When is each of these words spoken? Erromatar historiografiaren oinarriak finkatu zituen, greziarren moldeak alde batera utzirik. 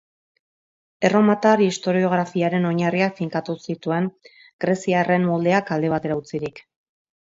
Erromatar 1.09 1.61
historiografiaren 1.65 2.67
oinarriak 2.71 3.15
finkatu 3.23 3.59
zituen, 3.69 4.11
greziarren 4.69 5.33
moldeak 5.33 5.75
alde 5.81 5.97
batera 5.97 6.23
utzirik. 6.27 6.69